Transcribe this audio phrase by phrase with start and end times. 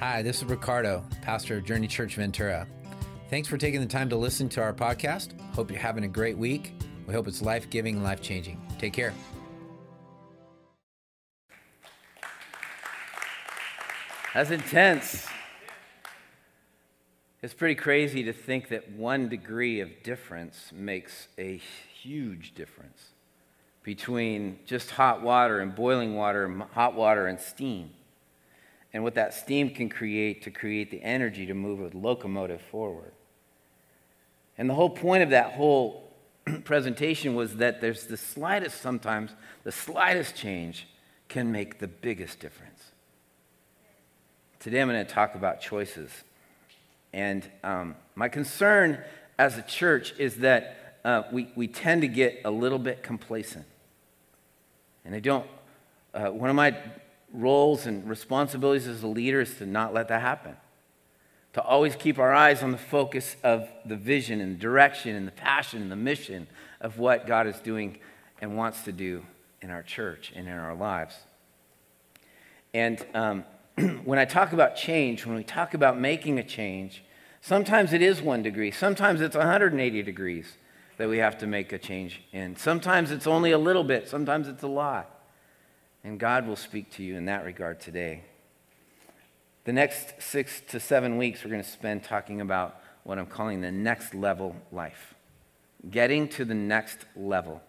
[0.00, 2.68] Hi, this is Ricardo, pastor of Journey Church Ventura.
[3.30, 5.32] Thanks for taking the time to listen to our podcast.
[5.56, 6.74] Hope you're having a great week.
[7.08, 8.62] We hope it's life giving and life changing.
[8.78, 9.12] Take care.
[14.34, 15.26] That's intense.
[17.42, 23.14] It's pretty crazy to think that one degree of difference makes a huge difference
[23.82, 27.90] between just hot water and boiling water, hot water and steam,
[28.92, 33.12] and what that steam can create to create the energy to move a locomotive forward.
[34.56, 36.12] And the whole point of that whole
[36.64, 39.32] presentation was that there's the slightest, sometimes,
[39.64, 40.88] the slightest change
[41.28, 42.82] can make the biggest difference.
[44.58, 46.10] Today I'm going to talk about choices.
[47.12, 48.98] And um, my concern
[49.38, 53.66] as a church is that uh, we, we tend to get a little bit complacent.
[55.04, 55.46] And I don't,
[56.12, 56.76] uh, one of my
[57.32, 60.56] roles and responsibilities as a leader is to not let that happen.
[61.54, 65.32] To always keep our eyes on the focus of the vision and direction and the
[65.32, 66.46] passion and the mission
[66.80, 67.98] of what God is doing
[68.40, 69.24] and wants to do
[69.60, 71.16] in our church and in our lives.
[72.72, 73.44] And um,
[74.04, 77.02] when I talk about change, when we talk about making a change,
[77.40, 80.56] sometimes it is one degree, sometimes it's 180 degrees
[80.96, 82.56] that we have to make a change in.
[82.56, 85.17] Sometimes it's only a little bit, sometimes it's a lot.
[86.08, 88.22] And God will speak to you in that regard today.
[89.64, 93.60] The next six to seven weeks, we're going to spend talking about what I'm calling
[93.60, 95.12] the next level life.
[95.90, 97.60] Getting to the next level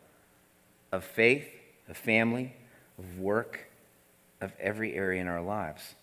[0.93, 1.49] of faith,
[1.89, 2.53] of family,
[2.97, 3.69] of work,
[4.39, 5.95] of every area in our lives.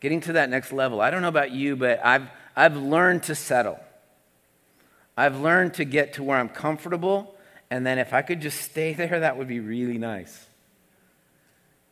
[0.00, 1.00] Getting to that next level.
[1.00, 3.80] I don't know about you, but I've, I've learned to settle.
[5.16, 7.34] I've learned to get to where I'm comfortable,
[7.70, 10.48] and then if I could just stay there, that would be really nice.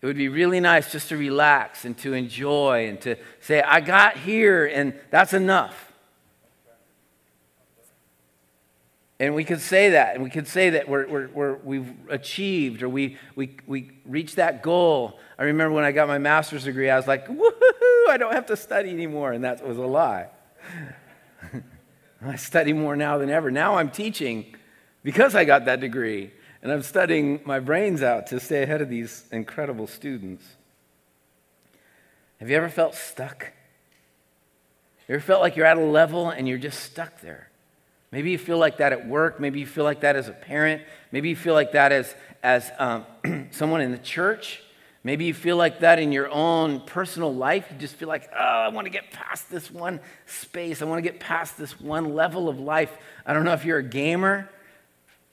[0.01, 3.81] It would be really nice just to relax and to enjoy and to say, I
[3.81, 5.89] got here, and that's enough.
[9.21, 13.17] And we could say that, and we could say that we have achieved or we,
[13.35, 15.19] we, we reached that goal.
[15.37, 18.47] I remember when I got my master's degree, I was like, woohoo, I don't have
[18.47, 19.33] to study anymore.
[19.33, 20.29] And that was a lie.
[22.23, 23.51] I study more now than ever.
[23.51, 24.55] Now I'm teaching
[25.03, 26.33] because I got that degree,
[26.63, 30.45] and I'm studying my brains out to stay ahead of these incredible students.
[32.41, 33.53] Have you ever felt stuck?
[35.09, 37.49] You ever felt like you're at a level and you're just stuck there?
[38.11, 39.39] Maybe you feel like that at work.
[39.39, 40.83] Maybe you feel like that as a parent.
[41.13, 43.05] Maybe you feel like that as, as um,
[43.51, 44.63] someone in the church.
[45.05, 47.67] Maybe you feel like that in your own personal life.
[47.71, 50.83] You just feel like, oh, I want to get past this one space.
[50.83, 52.97] I want to get past this one level of life.
[53.25, 54.51] I don't know if you're a gamer.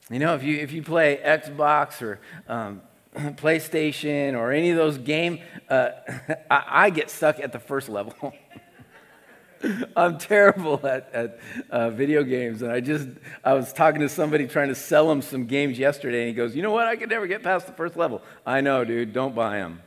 [0.08, 2.80] You know, if you, if you play Xbox or um,
[3.16, 5.90] PlayStation or any of those games, uh,
[6.50, 8.14] I, I get stuck at the first level.
[9.96, 11.40] I'm terrible at, at
[11.70, 12.62] uh, video games.
[12.62, 13.08] And I just,
[13.42, 16.54] I was talking to somebody trying to sell him some games yesterday, and he goes,
[16.54, 16.86] You know what?
[16.86, 18.22] I could never get past the first level.
[18.44, 19.12] I know, dude.
[19.12, 19.82] Don't buy them.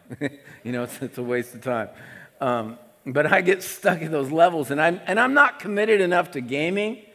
[0.66, 1.88] you know, it's, it's, a waste of time.
[2.42, 6.32] Um, but I get stuck at those levels, and I'm, and I'm not committed enough
[6.32, 7.06] to gaming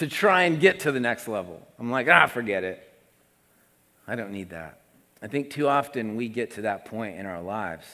[0.00, 1.60] to try and get to the next level.
[1.78, 2.82] I'm like, ah, forget it.
[4.08, 4.80] I don't need that.
[5.20, 7.84] I think too often we get to that point in our lives,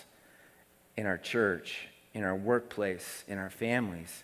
[0.97, 4.23] in our church, in our workplace, in our families,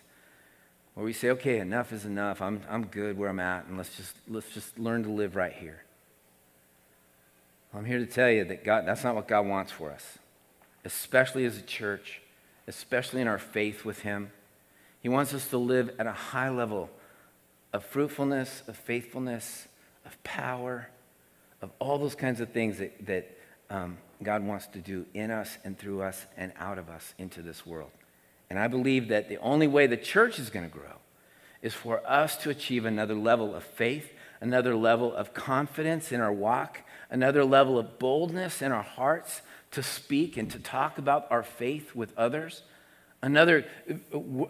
[0.93, 2.41] where we say, okay, enough is enough.
[2.41, 5.51] I'm, I'm good where I'm at, and let's just, let's just learn to live right
[5.51, 5.83] here.
[7.73, 10.19] I'm here to tell you that God, that's not what God wants for us,
[10.85, 12.21] especially as a church,
[12.65, 14.31] especially in our faith with Him.
[15.01, 16.89] He wants us to live at a high level
[17.73, 19.67] of fruitfulness, of faithfulness,
[20.05, 20.89] of power,
[21.61, 23.37] of all those kinds of things that, that
[23.69, 27.41] um, God wants to do in us and through us and out of us into
[27.41, 27.91] this world.
[28.49, 30.99] And I believe that the only way the church is going to grow
[31.61, 34.11] is for us to achieve another level of faith,
[34.41, 39.41] another level of confidence in our walk, another level of boldness in our hearts
[39.71, 42.63] to speak and to talk about our faith with others,
[43.23, 43.65] another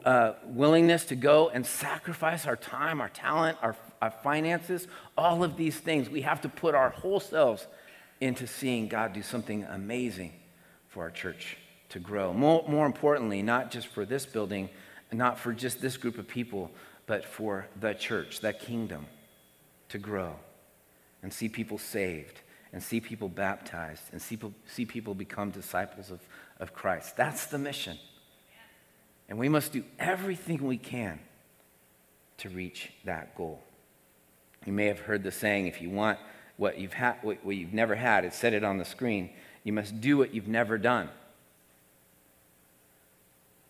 [0.03, 5.55] uh, willingness to go and sacrifice our time, our talent, our, our finances, all of
[5.55, 6.09] these things.
[6.09, 7.67] We have to put our whole selves
[8.19, 10.33] into seeing God do something amazing
[10.89, 11.57] for our church
[11.89, 12.33] to grow.
[12.33, 14.69] More, more importantly, not just for this building,
[15.11, 16.71] not for just this group of people,
[17.05, 19.05] but for the church, that kingdom
[19.89, 20.35] to grow
[21.21, 22.41] and see people saved
[22.71, 26.21] and see people baptized and see people, see people become disciples of,
[26.59, 27.15] of Christ.
[27.15, 27.99] That's the mission.
[29.29, 31.19] And we must do everything we can
[32.37, 33.61] to reach that goal.
[34.65, 36.19] You may have heard the saying if you want
[36.57, 38.25] what you've, ha- what you've never had.
[38.25, 39.29] It said it on the screen.
[39.63, 41.09] You must do what you've never done.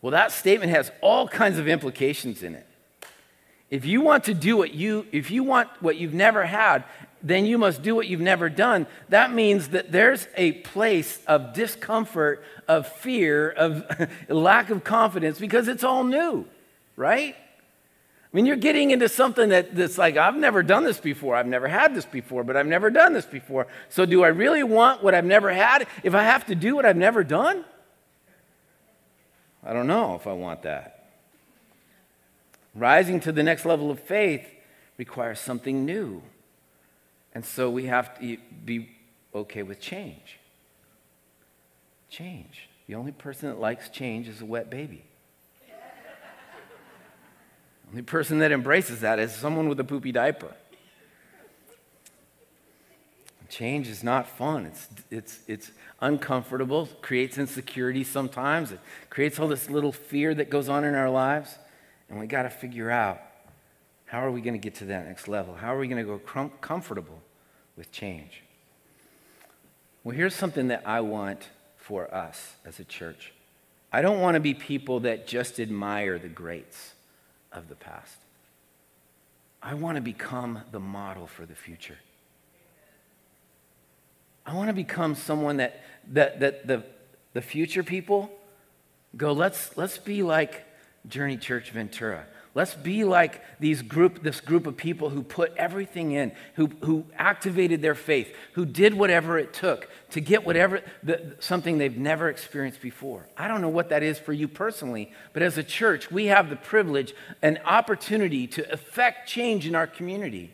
[0.02, 2.66] Well, that statement has all kinds of implications in it.
[3.70, 6.84] If you want to do what you if you want what you've never had,
[7.24, 8.86] then you must do what you've never done.
[9.08, 13.84] That means that there's a place of discomfort, of fear, of
[14.28, 16.46] lack of confidence because it's all new,
[16.96, 17.34] right?
[17.34, 21.34] I mean, you're getting into something that, that's like, I've never done this before.
[21.34, 23.68] I've never had this before, but I've never done this before.
[23.88, 26.84] So, do I really want what I've never had if I have to do what
[26.84, 27.64] I've never done?
[29.64, 31.06] I don't know if I want that.
[32.74, 34.46] Rising to the next level of faith
[34.98, 36.20] requires something new.
[37.34, 38.90] And so we have to be
[39.34, 40.38] okay with change.
[42.08, 42.68] Change.
[42.86, 45.02] The only person that likes change is a wet baby.
[47.84, 50.54] the only person that embraces that is someone with a poopy diaper.
[53.48, 54.66] Change is not fun.
[54.66, 55.70] It's, it's, it's
[56.00, 58.72] uncomfortable, creates insecurity sometimes.
[58.72, 58.80] It
[59.10, 61.56] creates all this little fear that goes on in our lives.
[62.08, 63.20] And we got to figure out
[64.06, 65.54] how are we going to get to that next level?
[65.54, 67.20] How are we going to go com- comfortable
[67.76, 68.42] with change?
[70.02, 73.32] Well, here's something that I want for us as a church.
[73.92, 76.94] I don't want to be people that just admire the greats
[77.52, 78.16] of the past.
[79.62, 81.98] I want to become the model for the future.
[84.44, 85.82] I want to become someone that,
[86.12, 86.84] that, that the,
[87.32, 88.30] the future people
[89.16, 90.64] go, let's, let's be like
[91.08, 92.26] Journey Church Ventura.
[92.54, 97.04] Let's be like these group, this group of people who put everything in, who, who
[97.16, 102.28] activated their faith, who did whatever it took to get whatever the, something they've never
[102.28, 103.28] experienced before.
[103.36, 106.48] I don't know what that is for you personally, but as a church, we have
[106.48, 107.12] the privilege
[107.42, 110.52] and opportunity to affect change in our community.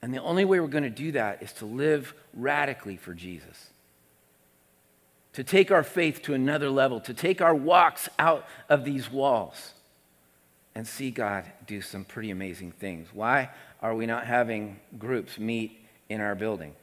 [0.00, 3.70] And the only way we're going to do that is to live radically for Jesus.
[5.36, 9.74] To take our faith to another level, to take our walks out of these walls
[10.74, 13.08] and see God do some pretty amazing things.
[13.12, 13.50] Why
[13.82, 15.78] are we not having groups meet
[16.08, 16.74] in our building?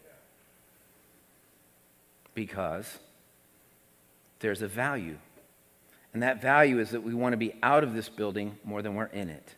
[2.35, 3.00] Because
[4.38, 5.17] there's a value.
[6.13, 8.94] And that value is that we want to be out of this building more than
[8.94, 9.56] we're in it.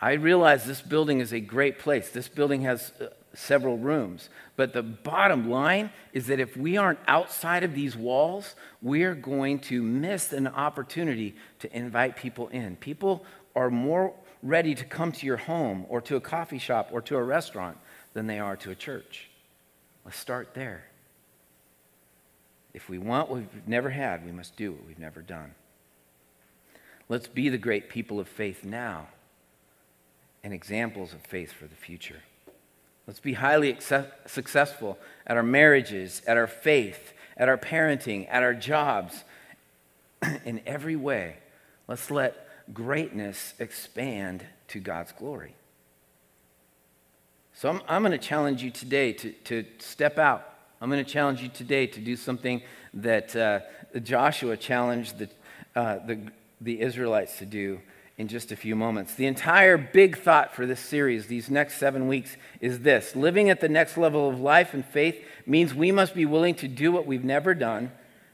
[0.00, 2.08] I realize this building is a great place.
[2.08, 4.28] This building has uh, several rooms.
[4.56, 9.60] But the bottom line is that if we aren't outside of these walls, we're going
[9.60, 12.76] to miss an opportunity to invite people in.
[12.76, 13.24] People
[13.54, 17.16] are more ready to come to your home or to a coffee shop or to
[17.16, 17.76] a restaurant
[18.14, 19.28] than they are to a church.
[20.04, 20.84] Let's start there.
[22.72, 25.54] If we want what we've never had, we must do what we've never done.
[27.08, 29.08] Let's be the great people of faith now
[30.42, 32.22] and examples of faith for the future.
[33.10, 33.76] Let's be highly
[34.26, 34.96] successful
[35.26, 39.24] at our marriages, at our faith, at our parenting, at our jobs,
[40.44, 41.38] in every way.
[41.88, 45.56] Let's let greatness expand to God's glory.
[47.52, 50.48] So I'm, I'm going to challenge you today to, to step out.
[50.80, 52.62] I'm going to challenge you today to do something
[52.94, 53.58] that uh,
[54.04, 55.28] Joshua challenged the,
[55.74, 56.20] uh, the,
[56.60, 57.80] the Israelites to do
[58.20, 59.14] in just a few moments.
[59.14, 63.62] The entire big thought for this series, these next seven weeks, is this living at
[63.62, 67.06] the next level of life and faith means we must be willing to do what
[67.06, 67.90] we've never done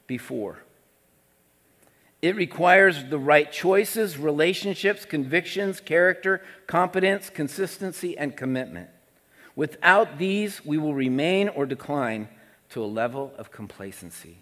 [0.08, 0.58] before.
[2.20, 8.90] It requires the right choices, relationships, convictions, character, competence, consistency, and commitment.
[9.54, 12.26] Without these, we will remain or decline
[12.70, 14.38] to a level of complacency.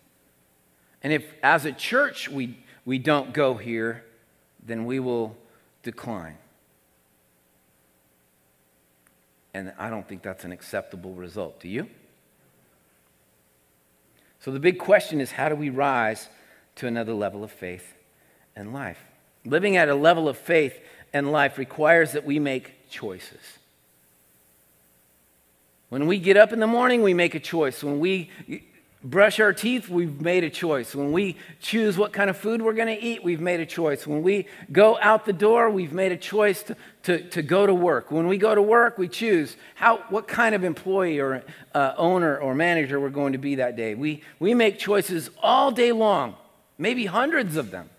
[1.02, 4.04] And if, as a church, we, we don't go here,
[4.64, 5.36] then we will
[5.82, 6.38] decline.
[9.52, 11.60] And I don't think that's an acceptable result.
[11.60, 11.88] Do you?
[14.40, 16.28] So the big question is how do we rise
[16.76, 17.94] to another level of faith
[18.56, 18.98] and life?
[19.44, 20.78] Living at a level of faith
[21.12, 23.58] and life requires that we make choices.
[25.88, 27.84] When we get up in the morning, we make a choice.
[27.84, 28.30] When we
[29.04, 30.94] brush our teeth, we've made a choice.
[30.94, 34.06] When we choose what kind of food we're going to eat, we've made a choice.
[34.06, 37.74] When we go out the door, we've made a choice to, to, to go to
[37.74, 38.10] work.
[38.10, 41.44] When we go to work, we choose how, what kind of employee or
[41.74, 43.94] uh, owner or manager we're going to be that day.
[43.94, 46.36] We, we make choices all day long,
[46.78, 47.90] maybe hundreds of them,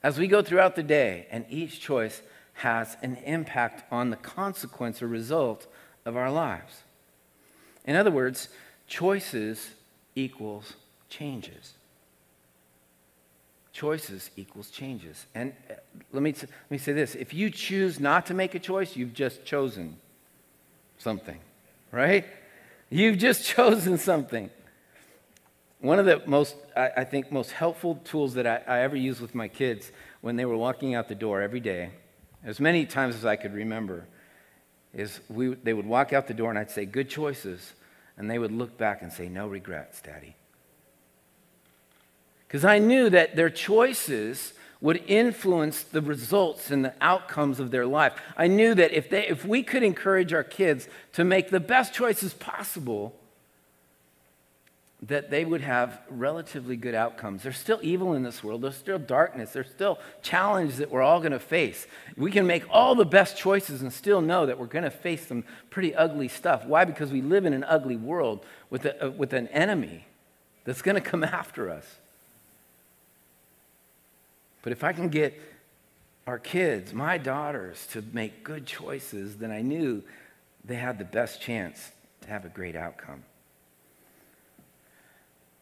[0.00, 5.02] as we go throughout the day, and each choice has an impact on the consequence
[5.02, 5.66] or result
[6.04, 6.82] of our lives.
[7.84, 8.48] In other words,
[8.86, 9.70] Choices
[10.14, 10.74] equals
[11.08, 11.74] changes.
[13.72, 15.26] Choices equals changes.
[15.34, 15.74] And uh,
[16.12, 19.12] let me, let me say this if you choose not to make a choice, you've
[19.12, 19.98] just chosen
[20.98, 21.38] something,
[21.92, 22.24] right?
[22.88, 24.50] You've just chosen something.
[25.80, 29.20] One of the most, I, I think, most helpful tools that I, I ever used
[29.20, 31.90] with my kids when they were walking out the door every day,
[32.44, 34.06] as many times as I could remember,
[34.94, 37.74] is we, they would walk out the door and I'd say, Good choices.
[38.16, 40.36] And they would look back and say, No regrets, Daddy.
[42.46, 47.86] Because I knew that their choices would influence the results and the outcomes of their
[47.86, 48.12] life.
[48.36, 51.94] I knew that if, they, if we could encourage our kids to make the best
[51.94, 53.16] choices possible,
[55.02, 57.42] that they would have relatively good outcomes.
[57.42, 58.62] There's still evil in this world.
[58.62, 59.52] There's still darkness.
[59.52, 61.86] There's still challenges that we're all going to face.
[62.16, 65.26] We can make all the best choices and still know that we're going to face
[65.26, 66.64] some pretty ugly stuff.
[66.64, 66.86] Why?
[66.86, 70.06] Because we live in an ugly world with, a, uh, with an enemy
[70.64, 71.86] that's going to come after us.
[74.62, 75.38] But if I can get
[76.26, 80.02] our kids, my daughters, to make good choices, then I knew
[80.64, 83.22] they had the best chance to have a great outcome.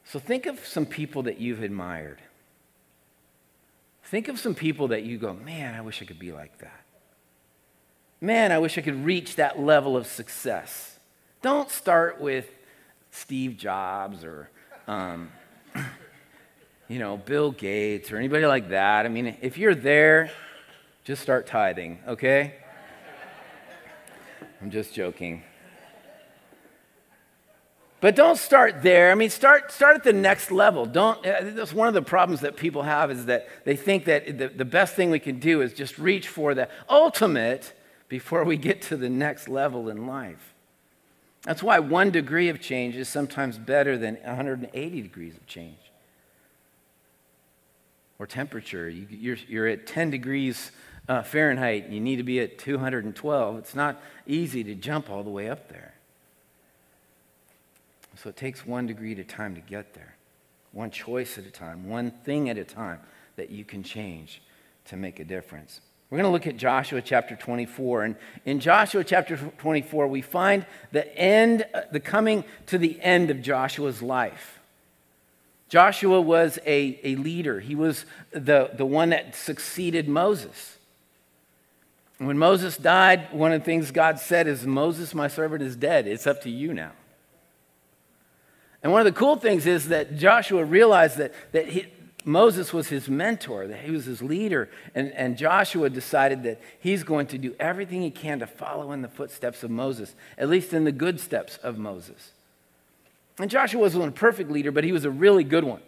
[0.04, 2.20] So think of some people that you've admired.
[4.04, 6.80] Think of some people that you go, man, I wish I could be like that.
[8.20, 10.98] Man, I wish I could reach that level of success.
[11.42, 12.48] Don't start with
[13.10, 14.50] Steve Jobs or
[14.86, 15.30] um,
[16.88, 19.06] you know, Bill Gates or anybody like that.
[19.06, 20.30] I mean, if you're there,
[21.04, 22.54] just start tithing, okay?
[24.60, 25.42] I'm just joking.
[28.04, 29.10] But don't start there.
[29.10, 30.84] I mean, start, start at the next level.
[30.84, 34.36] Don't, uh, that's one of the problems that people have is that they think that
[34.36, 37.72] the, the best thing we can do is just reach for the ultimate
[38.10, 40.52] before we get to the next level in life.
[41.44, 45.78] That's why one degree of change is sometimes better than 180 degrees of change
[48.18, 48.86] or temperature.
[48.86, 50.72] You, you're, you're at 10 degrees
[51.08, 53.56] uh, Fahrenheit, you need to be at 212.
[53.56, 55.94] It's not easy to jump all the way up there.
[58.16, 60.16] So it takes one degree at a time to get there,
[60.72, 63.00] one choice at a time, one thing at a time
[63.36, 64.42] that you can change
[64.86, 65.80] to make a difference.
[66.10, 68.04] We're going to look at Joshua chapter 24.
[68.04, 73.42] And in Joshua chapter 24, we find the end, the coming to the end of
[73.42, 74.60] Joshua's life.
[75.68, 80.76] Joshua was a, a leader, he was the, the one that succeeded Moses.
[82.18, 86.06] When Moses died, one of the things God said is, Moses, my servant, is dead.
[86.06, 86.92] It's up to you now.
[88.84, 91.86] And one of the cool things is that Joshua realized that, that he,
[92.26, 97.02] Moses was his mentor, that he was his leader, and, and Joshua decided that he's
[97.02, 100.74] going to do everything he can to follow in the footsteps of Moses, at least
[100.74, 102.32] in the good steps of Moses.
[103.38, 105.80] And Joshua wasn't a perfect leader, but he was a really good one.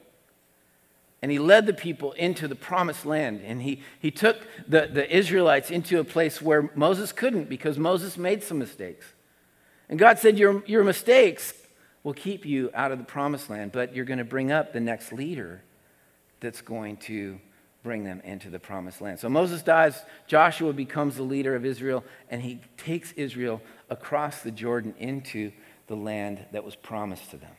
[1.21, 3.43] And he led the people into the promised land.
[3.45, 8.17] And he, he took the, the Israelites into a place where Moses couldn't because Moses
[8.17, 9.07] made some mistakes.
[9.89, 11.55] And God said, Your, your mistakes
[12.07, 14.79] will keep you out of the promised land, but you're going to bring up the
[14.79, 15.61] next leader
[16.39, 17.37] that's going to
[17.83, 19.19] bring them into the promised land.
[19.19, 23.61] So Moses dies, Joshua becomes the leader of Israel, and he takes Israel
[23.91, 25.51] across the Jordan into
[25.89, 27.57] the land that was promised to them.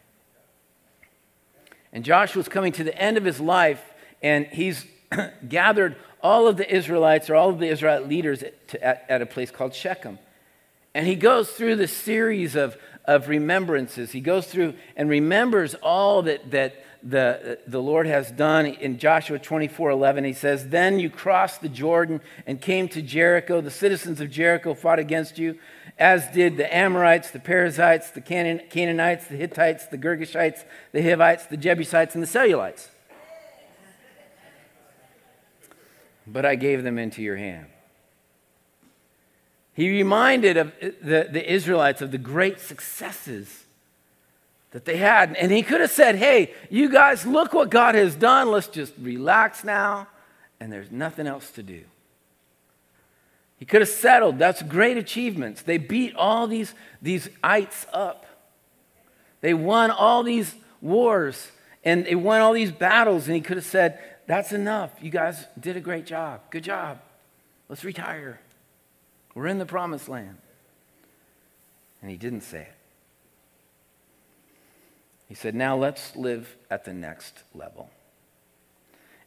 [1.92, 3.84] And Joshua's coming to the end of his life,
[4.24, 4.86] and he's
[5.50, 9.26] gathered all of the Israelites or all of the Israelite leaders at, at, at, a
[9.26, 10.20] place called Shechem.
[10.94, 14.12] And he goes through this series of, of remembrances.
[14.12, 18.66] He goes through and remembers all that, that the, the Lord has done.
[18.66, 23.62] In Joshua 24 11, he says, Then you crossed the Jordan and came to Jericho.
[23.62, 25.58] The citizens of Jericho fought against you
[26.00, 31.58] as did the Amorites, the Perizzites, the Canaanites, the Hittites, the Girgashites, the Hivites, the
[31.58, 32.90] Jebusites, and the Cellulites.
[36.28, 37.68] But I gave them into your hand.
[39.78, 43.66] He reminded of the, the Israelites of the great successes
[44.72, 45.36] that they had.
[45.36, 48.50] And he could have said, Hey, you guys, look what God has done.
[48.50, 50.08] Let's just relax now.
[50.60, 51.84] And there's nothing else to do.
[53.58, 54.40] He could have settled.
[54.40, 55.62] That's great achievements.
[55.62, 58.26] They beat all these, these ites up.
[59.42, 61.52] They won all these wars
[61.84, 63.28] and they won all these battles.
[63.28, 64.90] And he could have said, That's enough.
[65.00, 66.42] You guys did a great job.
[66.50, 67.00] Good job.
[67.70, 68.40] Let's retire.
[69.38, 70.40] We're in the promised land.
[72.02, 72.74] And he didn't say it.
[75.28, 77.92] He said, Now let's live at the next level.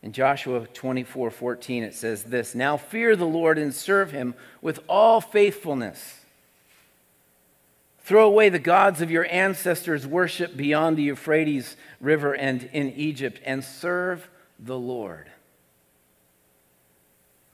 [0.02, 4.80] In Joshua 24 14, it says this Now fear the Lord and serve him with
[4.88, 6.22] all faithfulness.
[8.00, 13.40] Throw away the gods of your ancestors' worship beyond the Euphrates River and in Egypt,
[13.44, 15.30] and serve the Lord.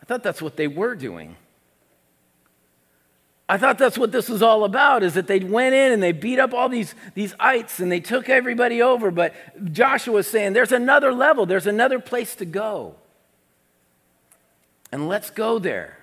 [0.00, 1.36] I thought that's what they were doing.
[3.48, 6.12] I thought that's what this was all about, is that they went in and they
[6.12, 9.12] beat up all these, these ites and they took everybody over.
[9.12, 9.34] But
[9.72, 12.96] Joshua was saying, there's another level, there's another place to go.
[14.90, 15.98] And let's go there.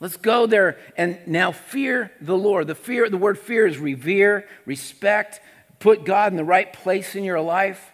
[0.00, 2.66] Let's go there and now fear the Lord.
[2.66, 5.40] The fear, the word fear is revere, respect,
[5.78, 7.92] put God in the right place in your life,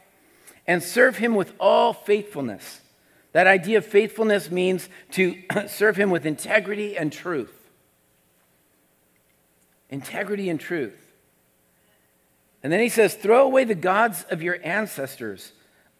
[0.66, 2.80] and serve him with all faithfulness.
[3.32, 5.36] That idea of faithfulness means to
[5.68, 7.57] serve him with integrity and truth
[9.90, 10.96] integrity and truth.
[12.62, 15.52] And then he says, throw away the gods of your ancestors.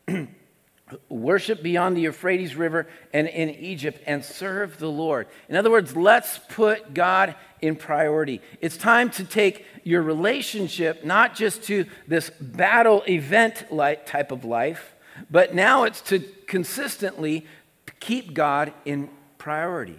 [1.09, 5.28] Worship beyond the Euphrates River and in Egypt and serve the Lord.
[5.49, 8.40] In other words, let's put God in priority.
[8.61, 13.66] It's time to take your relationship not just to this battle event
[14.07, 14.95] type of life,
[15.30, 17.47] but now it's to consistently
[18.00, 19.99] keep God in priority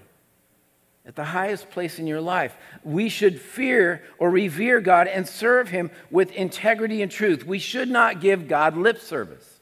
[1.10, 2.56] at the highest place in your life.
[2.84, 7.44] We should fear or revere God and serve Him with integrity and truth.
[7.44, 9.60] We should not give God lip service.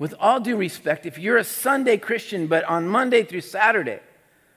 [0.00, 4.00] With all due respect, if you're a Sunday Christian, but on Monday through Saturday,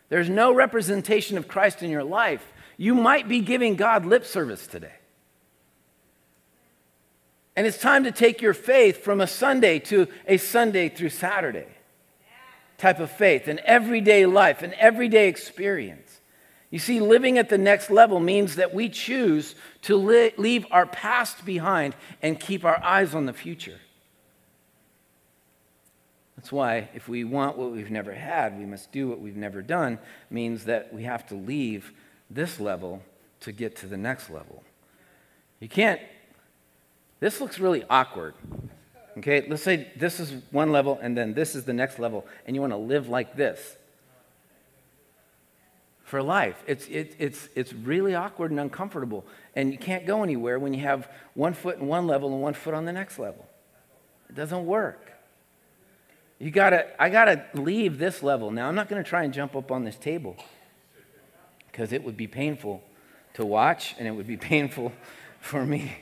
[0.10, 4.66] there's no representation of Christ in your life, you might be giving God lip service
[4.66, 4.96] today.
[7.56, 11.68] And it's time to take your faith from a Sunday to a Sunday through Saturday
[12.82, 16.20] type of faith, an everyday life, an everyday experience.
[16.72, 20.86] You see, living at the next level means that we choose to li- leave our
[20.86, 23.80] past behind and keep our eyes on the future.
[26.36, 29.62] That's why, if we want what we've never had, we must do what we've never
[29.62, 30.00] done,
[30.32, 31.94] means that we have to leave
[32.32, 33.04] this level
[33.42, 34.64] to get to the next level.
[35.60, 36.02] You can't,
[37.20, 38.34] this looks really awkward.
[39.18, 42.56] Okay, let's say this is one level and then this is the next level, and
[42.56, 43.76] you want to live like this
[46.04, 46.62] for life.
[46.68, 49.26] It's, it, it's, it's really awkward and uncomfortable,
[49.56, 52.54] and you can't go anywhere when you have one foot in one level and one
[52.54, 53.46] foot on the next level.
[54.30, 55.12] It doesn't work.
[56.40, 58.52] You gotta, I gotta leave this level.
[58.52, 60.36] Now, I'm not gonna try and jump up on this table
[61.72, 62.82] because it would be painful
[63.36, 64.92] to watch and it would be painful
[65.40, 65.98] for me.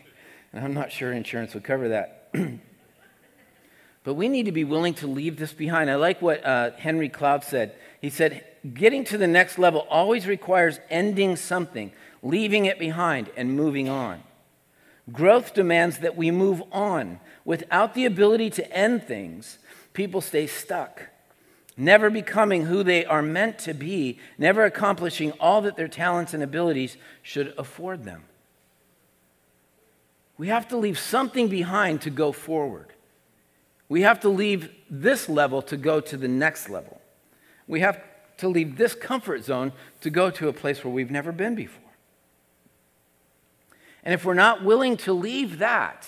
[0.53, 2.31] And I'm not sure insurance would cover that.
[4.09, 5.87] But we need to be willing to leave this behind.
[5.87, 7.75] I like what uh, Henry Cloud said.
[8.01, 8.43] He said,
[8.73, 11.91] Getting to the next level always requires ending something,
[12.23, 14.23] leaving it behind, and moving on.
[15.11, 17.19] Growth demands that we move on.
[17.45, 19.59] Without the ability to end things,
[19.93, 21.09] people stay stuck,
[21.77, 26.41] never becoming who they are meant to be, never accomplishing all that their talents and
[26.41, 28.23] abilities should afford them.
[30.35, 32.87] We have to leave something behind to go forward.
[33.89, 37.01] We have to leave this level to go to the next level.
[37.67, 38.01] We have
[38.37, 41.83] to leave this comfort zone to go to a place where we've never been before.
[44.03, 46.07] And if we're not willing to leave that,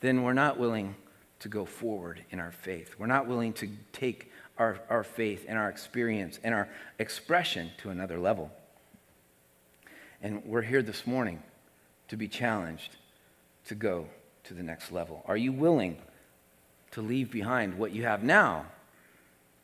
[0.00, 0.94] then we're not willing
[1.40, 2.94] to go forward in our faith.
[2.98, 7.90] We're not willing to take our, our faith and our experience and our expression to
[7.90, 8.50] another level.
[10.22, 11.42] And we're here this morning
[12.08, 12.96] to be challenged
[13.66, 14.06] to go
[14.44, 15.22] to the next level.
[15.26, 15.98] Are you willing
[16.92, 18.66] to leave behind what you have now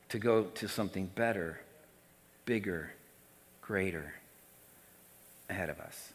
[0.08, 1.60] to go to something better,
[2.44, 2.92] bigger,
[3.62, 4.14] greater
[5.48, 6.12] ahead of us.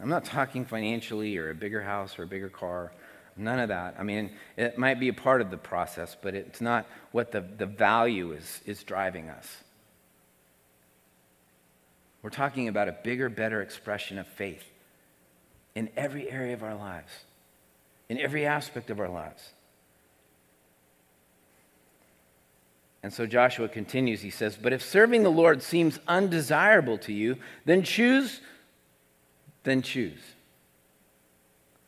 [0.00, 2.92] I'm not talking financially or a bigger house or a bigger car.
[3.36, 3.96] None of that.
[3.98, 7.40] I mean, it might be a part of the process, but it's not what the,
[7.40, 9.46] the value is, is driving us.
[12.22, 14.64] We're talking about a bigger, better expression of faith
[15.74, 17.12] in every area of our lives,
[18.08, 19.50] in every aspect of our lives.
[23.06, 24.22] And so Joshua continues.
[24.22, 28.40] He says, But if serving the Lord seems undesirable to you, then choose,
[29.62, 30.18] then choose.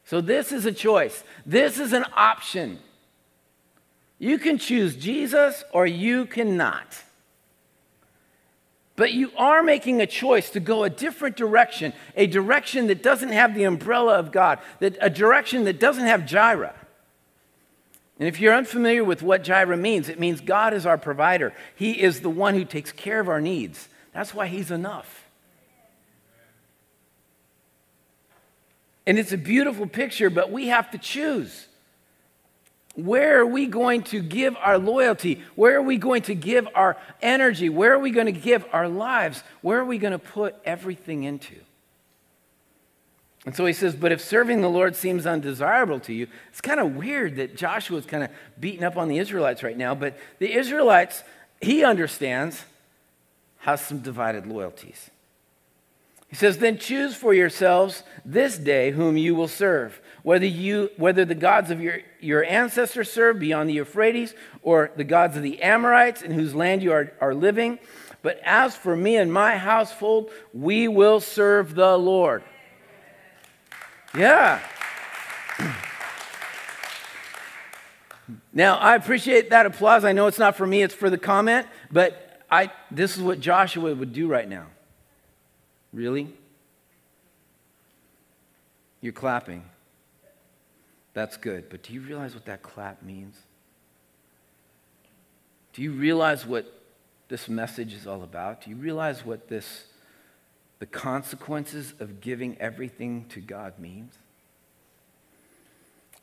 [0.04, 1.24] So this is a choice.
[1.44, 2.78] This is an option.
[4.20, 7.02] You can choose Jesus or you cannot.
[8.94, 13.30] But you are making a choice to go a different direction, a direction that doesn't
[13.30, 16.76] have the umbrella of God, that, a direction that doesn't have Jireh.
[18.18, 21.52] And if you're unfamiliar with what Jireh means, it means God is our provider.
[21.76, 23.88] He is the one who takes care of our needs.
[24.12, 25.26] That's why He's enough.
[29.06, 31.66] And it's a beautiful picture, but we have to choose.
[32.96, 35.40] Where are we going to give our loyalty?
[35.54, 37.68] Where are we going to give our energy?
[37.68, 39.44] Where are we going to give our lives?
[39.62, 41.54] Where are we going to put everything into?
[43.46, 46.80] And so he says, But if serving the Lord seems undesirable to you, it's kind
[46.80, 49.94] of weird that Joshua is kind of beating up on the Israelites right now.
[49.94, 51.22] But the Israelites,
[51.60, 52.64] he understands
[53.58, 55.10] has some divided loyalties.
[56.28, 61.24] He says, Then choose for yourselves this day whom you will serve, whether, you, whether
[61.24, 65.62] the gods of your, your ancestors served beyond the Euphrates, or the gods of the
[65.62, 67.78] Amorites in whose land you are, are living.
[68.20, 72.42] But as for me and my household, we will serve the Lord.
[74.16, 74.60] Yeah.
[78.52, 80.04] Now, I appreciate that applause.
[80.04, 83.40] I know it's not for me, it's for the comment, but I, this is what
[83.40, 84.66] Joshua would do right now.
[85.92, 86.32] Really?
[89.00, 89.64] You're clapping.
[91.14, 91.68] That's good.
[91.70, 93.36] But do you realize what that clap means?
[95.72, 96.66] Do you realize what
[97.28, 98.64] this message is all about?
[98.64, 99.84] Do you realize what this,
[100.78, 104.14] the consequences of giving everything to God means?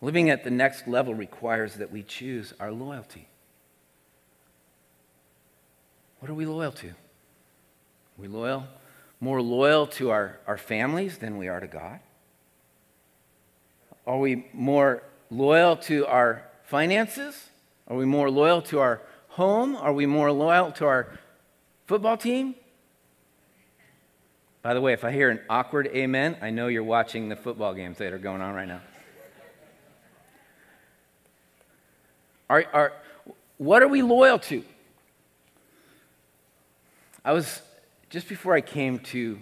[0.01, 3.27] Living at the next level requires that we choose our loyalty.
[6.19, 6.89] What are we loyal to?
[6.89, 6.95] Are
[8.17, 8.67] we loyal
[9.19, 11.99] more loyal to our, our families than we are to God?
[14.05, 17.49] Are we more loyal to our finances?
[17.87, 19.75] Are we more loyal to our home?
[19.75, 21.17] Are we more loyal to our
[21.87, 22.55] football team?
[24.65, 27.75] By the way, if I hear an awkward amen, I know you're watching the football
[27.75, 28.81] games that are going on right now.
[32.49, 32.93] Are, are,
[33.59, 34.63] what are we loyal to?
[37.23, 37.61] I was
[38.09, 39.37] just before I came to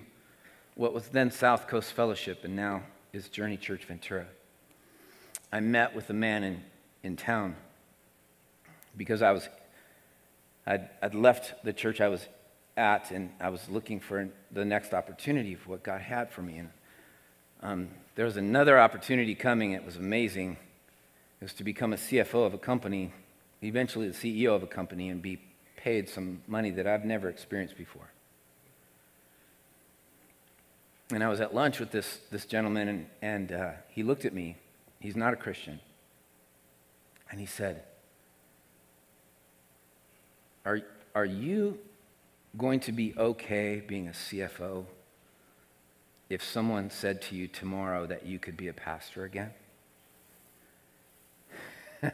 [0.75, 2.83] what was then South Coast Fellowship and now
[3.13, 4.25] is Journey Church Ventura,
[5.53, 6.61] I met with a man in,
[7.01, 7.55] in town
[8.97, 9.47] because I was,
[10.67, 12.27] I'd, I'd left the church I was
[12.75, 16.57] at and I was looking for the next opportunity for what God had for me.
[16.57, 16.69] And
[17.61, 19.71] um, there was another opportunity coming.
[19.73, 20.57] It was amazing.
[21.39, 23.13] It was to become a CFO of a company,
[23.61, 25.39] eventually the CEO of a company, and be
[25.77, 28.09] paid some money that I've never experienced before.
[31.11, 34.33] And I was at lunch with this, this gentleman, and, and uh, he looked at
[34.33, 34.55] me.
[34.99, 35.79] He's not a Christian.
[37.29, 37.83] And he said,
[40.65, 40.81] are,
[41.13, 41.77] are you
[42.57, 44.85] going to be okay being a CFO
[46.29, 49.51] if someone said to you tomorrow that you could be a pastor again?
[52.01, 52.11] and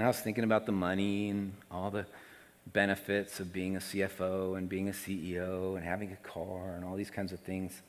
[0.00, 2.06] I was thinking about the money and all the
[2.72, 6.96] benefits of being a CFO and being a CEO and having a car and all
[6.96, 7.82] these kinds of things.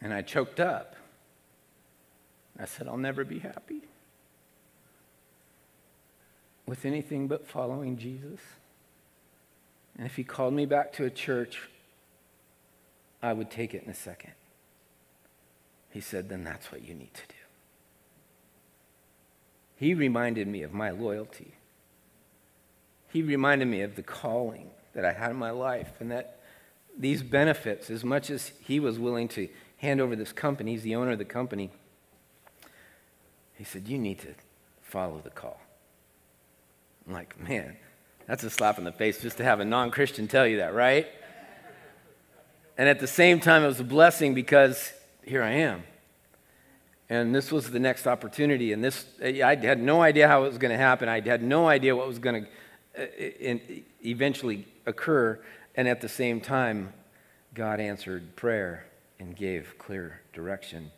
[0.00, 0.96] And I choked up.
[2.58, 3.82] I said, I'll never be happy
[6.70, 8.40] with anything but following Jesus.
[9.98, 11.68] And if he called me back to a church,
[13.22, 14.32] I would take it in a second.
[15.90, 17.34] He said, then that's what you need to do.
[19.76, 21.54] He reminded me of my loyalty
[23.12, 26.38] he reminded me of the calling that I had in my life and that
[26.96, 30.94] these benefits, as much as he was willing to hand over this company, he's the
[30.94, 31.70] owner of the company,
[33.54, 34.34] he said, You need to
[34.82, 35.60] follow the call.
[37.06, 37.76] I'm like, man,
[38.26, 40.74] that's a slap in the face just to have a non Christian tell you that,
[40.74, 41.06] right?
[42.78, 44.92] And at the same time, it was a blessing because
[45.24, 45.82] here I am.
[47.10, 48.72] And this was the next opportunity.
[48.72, 51.08] And this, I had no idea how it was going to happen.
[51.08, 52.48] I had no idea what was going to
[53.02, 53.58] uh,
[54.04, 55.40] eventually occur,
[55.74, 56.92] and at the same time,
[57.54, 58.86] God answered prayer
[59.18, 60.90] and gave clear direction.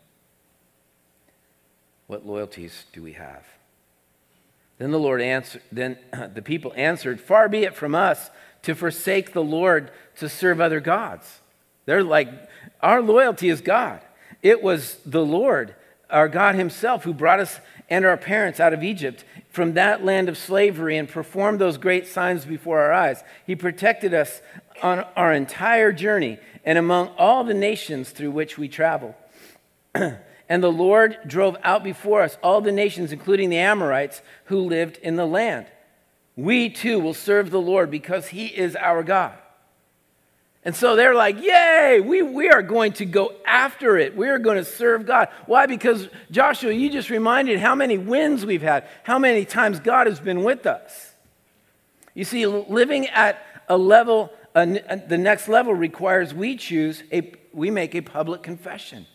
[2.07, 3.45] What loyalties do we have?
[4.79, 5.99] Then the Lord answered, then
[6.35, 8.31] the people answered, Far be it from us
[8.63, 11.41] to forsake the Lord to serve other gods.
[11.85, 12.29] They're like,
[12.81, 14.01] our loyalty is God.
[14.43, 15.75] It was the Lord,
[16.11, 20.29] our God Himself, who brought us and our parents out of Egypt from that land
[20.29, 23.23] of slavery and performed those great signs before our eyes.
[23.47, 24.41] He protected us
[24.83, 29.15] on our entire journey and among all the nations through which we traveled.
[30.49, 34.99] and the Lord drove out before us all the nations, including the Amorites who lived
[34.99, 35.67] in the land.
[36.37, 39.35] We too will serve the Lord because he is our God.
[40.65, 44.17] And so they're like, Yay, we, we are going to go after it.
[44.17, 45.29] We are going to serve God.
[45.47, 45.67] Why?
[45.67, 50.21] Because Joshua, you just reminded how many wins we've had, how many times God has
[50.21, 51.15] been with us.
[52.15, 54.67] You see, living at a level, a,
[55.09, 59.07] the next level requires we choose, a, we make a public confession.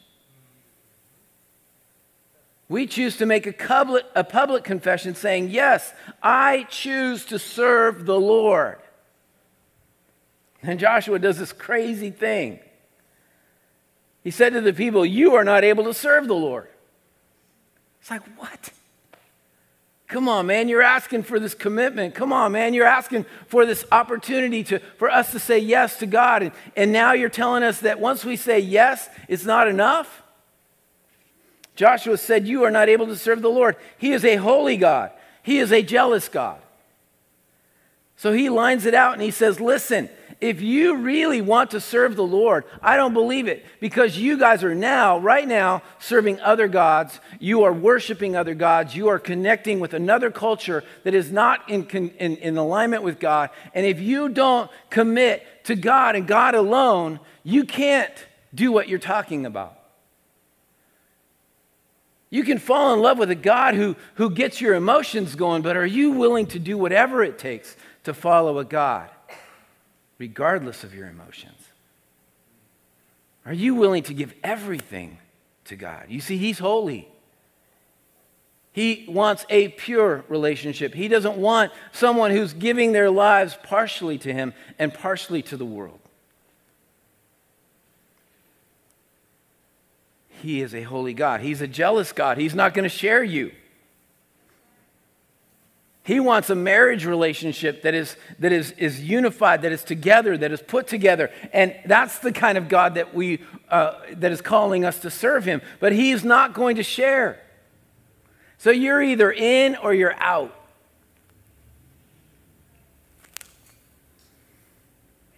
[2.69, 8.05] We choose to make a public, a public confession saying, Yes, I choose to serve
[8.05, 8.77] the Lord.
[10.61, 12.59] And Joshua does this crazy thing.
[14.23, 16.67] He said to the people, You are not able to serve the Lord.
[18.01, 18.71] It's like, what?
[20.07, 22.15] Come on, man, you're asking for this commitment.
[22.15, 26.05] Come on, man, you're asking for this opportunity to, for us to say yes to
[26.05, 26.43] God.
[26.43, 30.23] And, and now you're telling us that once we say yes, it's not enough?
[31.77, 33.77] Joshua said, You are not able to serve the Lord.
[33.97, 35.11] He is a holy God,
[35.43, 36.59] He is a jealous God.
[38.17, 40.09] So he lines it out and he says, Listen,
[40.41, 44.63] if you really want to serve the Lord, I don't believe it because you guys
[44.63, 47.19] are now, right now, serving other gods.
[47.39, 48.95] You are worshiping other gods.
[48.95, 53.51] You are connecting with another culture that is not in, in, in alignment with God.
[53.75, 58.13] And if you don't commit to God and God alone, you can't
[58.53, 59.76] do what you're talking about.
[62.29, 65.77] You can fall in love with a God who, who gets your emotions going, but
[65.77, 69.09] are you willing to do whatever it takes to follow a God?
[70.17, 71.53] regardless of your emotions?
[73.45, 75.19] Are you willing to give everything
[75.65, 76.05] to God?
[76.09, 77.07] You see, He's holy.
[78.73, 80.93] He wants a pure relationship.
[80.93, 85.65] He doesn't want someone who's giving their lives partially to Him and partially to the
[85.65, 85.99] world.
[90.41, 91.41] He is a holy God.
[91.41, 92.37] He's a jealous God.
[92.37, 93.51] He's not going to share you.
[96.03, 100.53] He wants a marriage relationship that is, that is, is unified, that is together, that
[100.53, 101.31] is put together.
[101.51, 105.43] And that's the kind of God that, we, uh, that is calling us to serve
[105.43, 105.61] Him.
[105.81, 107.41] But He's not going to share.
[108.57, 110.55] So you're either in or you're out.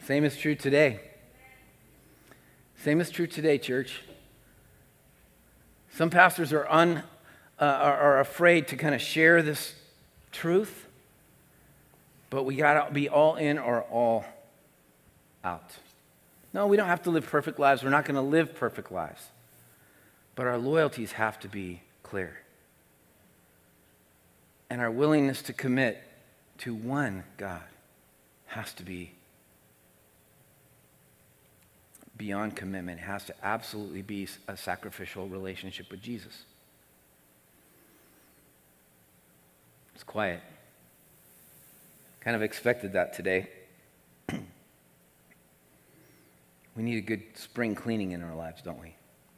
[0.05, 0.99] Same is true today.
[2.83, 4.01] Same is true today, church.
[5.99, 7.03] Some pastors are, un,
[7.59, 9.75] uh, are, are afraid to kind of share this
[10.31, 10.87] truth,
[12.29, 14.23] but we got to be all in or all
[15.43, 15.75] out.
[16.53, 17.83] No, we don't have to live perfect lives.
[17.83, 19.21] We're not going to live perfect lives.
[20.35, 22.39] But our loyalties have to be clear.
[24.69, 26.01] And our willingness to commit
[26.59, 27.63] to one God
[28.45, 29.11] has to be
[32.19, 32.99] beyond commitment.
[32.99, 36.43] Has to absolutely be a sacrificial relationship with Jesus.
[39.95, 40.41] It's quiet.
[42.19, 43.49] Kind of expected that today.
[46.75, 48.93] we need a good spring cleaning in our lives, don't we?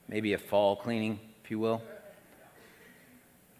[0.10, 1.82] Maybe a fall cleaning, if you will.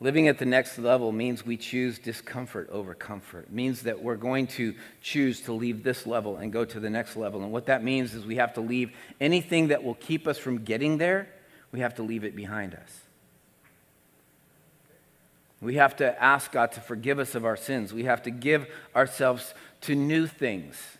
[0.02, 3.44] Living at the next level means we choose discomfort over comfort.
[3.44, 6.90] It means that we're going to choose to leave this level and go to the
[6.90, 7.44] next level.
[7.44, 10.64] And what that means is we have to leave anything that will keep us from
[10.64, 11.30] getting there,
[11.72, 13.02] we have to leave it behind us.
[15.62, 17.94] We have to ask God to forgive us of our sins.
[17.94, 20.98] We have to give ourselves to new things,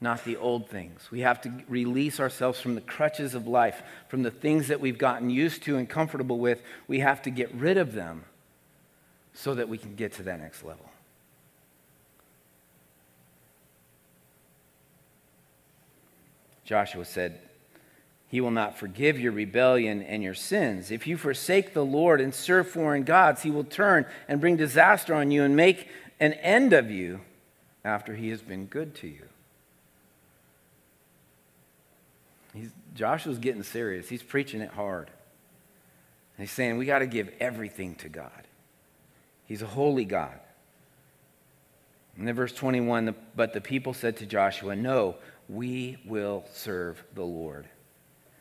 [0.00, 1.10] not the old things.
[1.10, 4.98] We have to release ourselves from the crutches of life, from the things that we've
[4.98, 6.62] gotten used to and comfortable with.
[6.88, 8.24] We have to get rid of them
[9.34, 10.90] so that we can get to that next level.
[16.64, 17.40] Joshua said,
[18.28, 20.92] he will not forgive your rebellion and your sins.
[20.92, 25.14] If you forsake the Lord and serve foreign gods, he will turn and bring disaster
[25.14, 25.88] on you and make
[26.20, 27.22] an end of you
[27.84, 29.24] after he has been good to you.
[32.54, 34.08] He's, Joshua's getting serious.
[34.08, 35.08] He's preaching it hard.
[36.36, 38.30] And he's saying we got to give everything to God.
[39.46, 40.38] He's a holy God.
[42.16, 45.16] And then verse 21 But the people said to Joshua, No,
[45.48, 47.66] we will serve the Lord.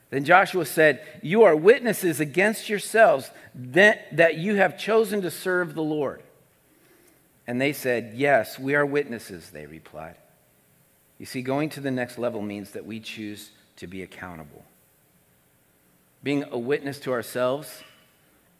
[0.10, 5.76] Then Joshua said, You are witnesses against yourselves that, that you have chosen to serve
[5.76, 6.24] the Lord.
[7.46, 10.16] And they said, Yes, we are witnesses, they replied.
[11.18, 14.64] You see, going to the next level means that we choose to be accountable.
[16.24, 17.82] Being a witness to ourselves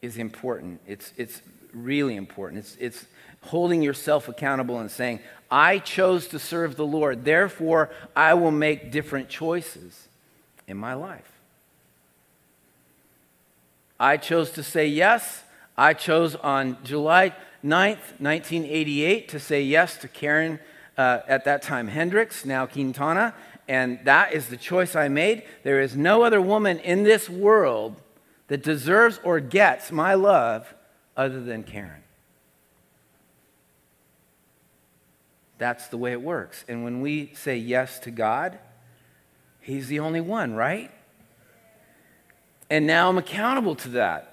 [0.02, 0.80] is important.
[0.88, 1.42] It's, it's
[1.74, 2.60] really important.
[2.60, 3.06] It's, it's
[3.42, 5.20] holding yourself accountable and saying,
[5.52, 10.08] I chose to serve the Lord, therefore I will make different choices
[10.68, 11.32] in my life.
[14.00, 15.44] I chose to say yes.
[15.78, 20.60] I chose on July 9th, 1988, to say yes to Karen,
[20.98, 23.34] uh, at that time Hendricks, now Quintana.
[23.70, 25.44] And that is the choice I made.
[25.62, 28.02] There is no other woman in this world
[28.48, 30.74] that deserves or gets my love
[31.16, 32.04] other than Karen.
[35.60, 36.66] That's the way it works.
[36.68, 38.58] And when we say yes to God,
[39.62, 40.90] He's the only one, right?
[42.72, 44.29] And now I'm accountable to that.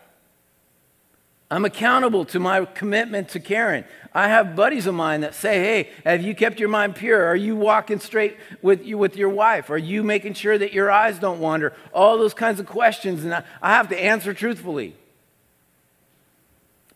[1.51, 3.85] I'm accountable to my commitment to Karen.
[4.13, 7.25] I have buddies of mine that say, Hey, have you kept your mind pure?
[7.25, 9.71] Are you walking straight with, you, with your wife?
[9.71, 11.73] Are you making sure that your eyes don't wander?
[11.93, 13.23] All those kinds of questions.
[13.23, 14.97] And I, I have to answer truthfully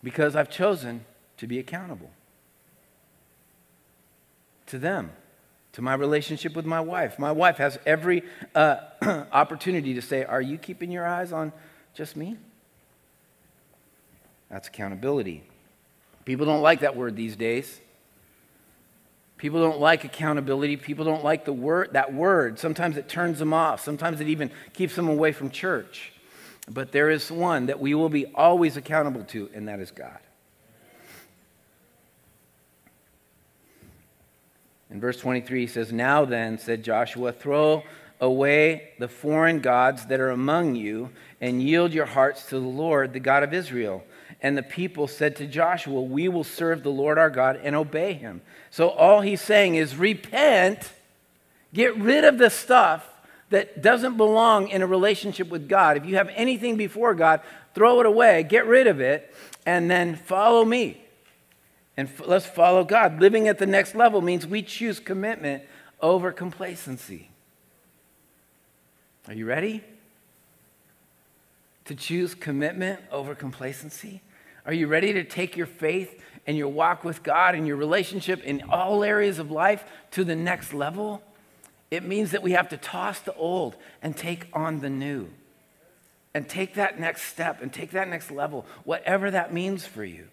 [0.03, 1.05] because I've chosen
[1.37, 2.11] to be accountable
[4.67, 5.11] to them,
[5.73, 7.17] to my relationship with my wife.
[7.17, 8.77] My wife has every uh,
[9.31, 11.53] opportunity to say, Are you keeping your eyes on
[11.93, 12.35] just me?
[14.51, 15.43] That's accountability.
[16.25, 17.79] People don't like that word these days.
[19.37, 20.77] People don't like accountability.
[20.77, 22.59] People don't like the word, that word.
[22.59, 23.83] Sometimes it turns them off.
[23.83, 26.11] Sometimes it even keeps them away from church.
[26.69, 30.19] But there is one that we will be always accountable to, and that is God.
[34.91, 37.83] In verse 23, he says, Now then, said Joshua, throw
[38.19, 41.09] away the foreign gods that are among you
[41.39, 44.03] and yield your hearts to the Lord, the God of Israel.
[44.41, 48.13] And the people said to Joshua, We will serve the Lord our God and obey
[48.13, 48.41] him.
[48.71, 50.91] So all he's saying is repent,
[51.73, 53.07] get rid of the stuff
[53.51, 55.97] that doesn't belong in a relationship with God.
[55.97, 57.41] If you have anything before God,
[57.75, 59.33] throw it away, get rid of it,
[59.65, 61.03] and then follow me.
[61.95, 63.19] And f- let's follow God.
[63.19, 65.63] Living at the next level means we choose commitment
[66.01, 67.29] over complacency.
[69.27, 69.83] Are you ready?
[71.85, 74.21] To choose commitment over complacency?
[74.65, 78.43] Are you ready to take your faith and your walk with God and your relationship
[78.43, 81.21] in all areas of life to the next level?
[81.89, 85.29] It means that we have to toss the old and take on the new.
[86.33, 90.27] And take that next step and take that next level, whatever that means for you.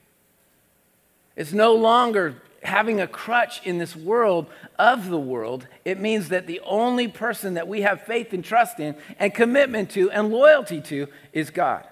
[1.34, 4.46] It's no longer having a crutch in this world
[4.78, 5.66] of the world.
[5.84, 9.90] It means that the only person that we have faith and trust in and commitment
[9.90, 11.84] to and loyalty to is God.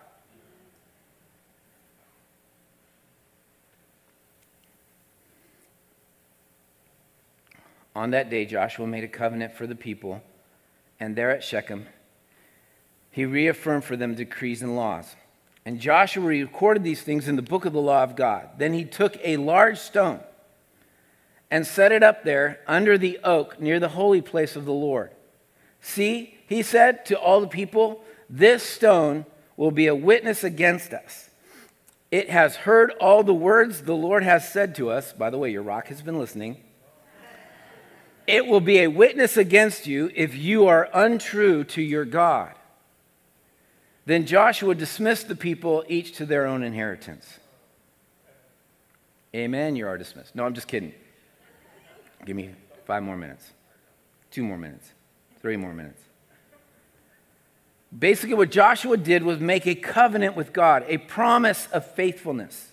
[7.96, 10.22] On that day, Joshua made a covenant for the people,
[11.00, 11.86] and there at Shechem,
[13.10, 15.16] he reaffirmed for them decrees and laws.
[15.64, 18.50] And Joshua recorded these things in the book of the law of God.
[18.58, 20.20] Then he took a large stone
[21.50, 25.10] and set it up there under the oak near the holy place of the Lord.
[25.80, 29.24] See, he said to all the people, This stone
[29.56, 31.30] will be a witness against us.
[32.10, 35.14] It has heard all the words the Lord has said to us.
[35.14, 36.58] By the way, your rock has been listening.
[38.26, 42.52] It will be a witness against you if you are untrue to your God.
[44.04, 47.38] Then Joshua dismissed the people each to their own inheritance.
[49.34, 49.76] Amen.
[49.76, 50.34] You are dismissed.
[50.34, 50.92] No, I'm just kidding.
[52.24, 52.50] Give me
[52.84, 53.52] five more minutes,
[54.30, 54.90] two more minutes,
[55.40, 56.02] three more minutes.
[57.96, 62.72] Basically, what Joshua did was make a covenant with God, a promise of faithfulness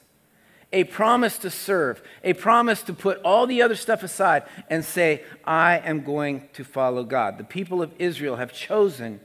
[0.73, 5.23] a promise to serve, a promise to put all the other stuff aside and say,
[5.45, 7.37] I am going to follow God.
[7.37, 9.21] The people of Israel have chosen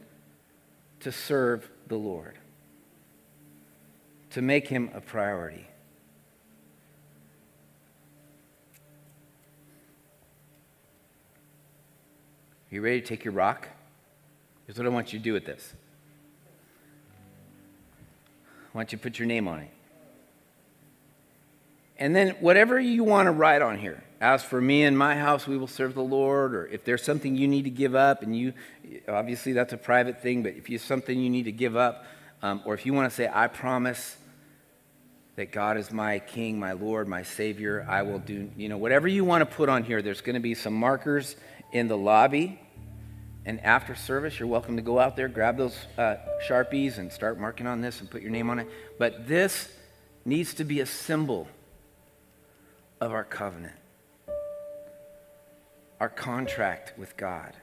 [1.00, 2.38] to serve the Lord,
[4.30, 5.66] to make him a priority.
[12.70, 13.68] Are you ready to take your rock?
[14.66, 15.72] Here's what I want you to do with this.
[18.74, 19.70] I want you to put your name on it.
[21.98, 24.04] And then whatever you want to write on here.
[24.20, 26.54] As for me and my house, we will serve the Lord.
[26.54, 28.52] Or if there's something you need to give up, and you,
[29.08, 32.04] obviously that's a private thing, but if you something you need to give up,
[32.42, 34.16] um, or if you want to say, I promise
[35.36, 39.06] that God is my King, my Lord, my Savior, I will do, you know, whatever
[39.06, 41.36] you want to put on here, there's going to be some markers
[41.72, 42.60] in the lobby.
[43.44, 46.16] And after service, you're welcome to go out there, grab those uh,
[46.48, 48.68] Sharpies, and start marking on this and put your name on it.
[48.98, 49.72] But this
[50.24, 51.48] needs to be a symbol
[53.00, 53.74] of our covenant,
[56.00, 57.54] our contract with God.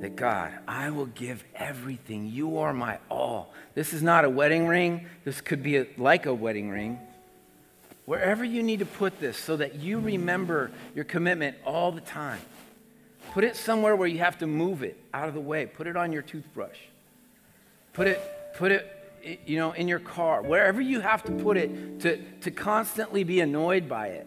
[0.00, 2.26] That God, I will give everything.
[2.26, 3.52] You are my all.
[3.74, 5.06] This is not a wedding ring.
[5.24, 6.98] This could be a, like a wedding ring.
[8.06, 12.40] Wherever you need to put this so that you remember your commitment all the time.
[13.32, 15.66] Put it somewhere where you have to move it out of the way.
[15.66, 16.78] Put it on your toothbrush.
[17.92, 18.20] Put it,
[18.56, 20.42] put it, you know, in your car.
[20.42, 24.26] Wherever you have to put it to, to constantly be annoyed by it.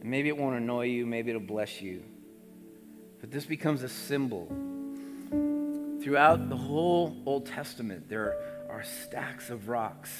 [0.00, 2.02] And maybe it won't annoy you, maybe it'll bless you.
[3.20, 4.46] But this becomes a symbol.
[6.02, 8.36] Throughout the whole Old Testament, there
[8.70, 10.10] are stacks of rocks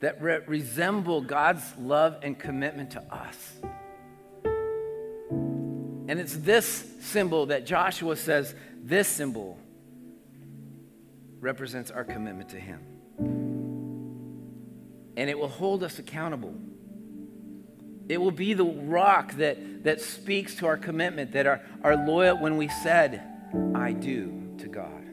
[0.00, 3.56] that re- resemble God's love and commitment to us.
[6.08, 9.58] And it's this symbol that Joshua says this symbol
[11.40, 12.80] represents our commitment to Him.
[15.16, 16.54] And it will hold us accountable.
[18.08, 22.38] It will be the rock that, that speaks to our commitment, that are, are loyal
[22.38, 23.22] when we said,
[23.74, 25.04] I do to God.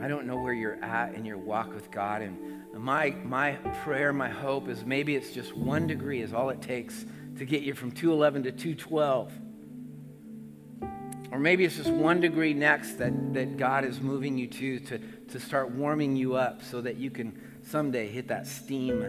[0.00, 2.22] I don't know where you're at in your walk with God.
[2.22, 2.38] And
[2.76, 3.52] my, my
[3.82, 7.04] prayer, my hope is maybe it's just one degree is all it takes
[7.38, 9.32] to get you from 211 to 212.
[11.32, 14.98] Or maybe it's just one degree next that, that God is moving you to, to,
[14.98, 19.02] to start warming you up so that you can someday hit that steam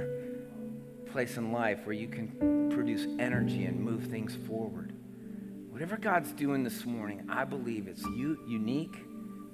[1.16, 4.92] place in life where you can produce energy and move things forward.
[5.70, 8.98] Whatever God's doing this morning, I believe it's u- unique,